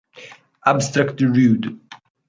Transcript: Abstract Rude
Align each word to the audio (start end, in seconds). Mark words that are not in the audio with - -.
Abstract 0.65 1.21
Rude 1.21 1.69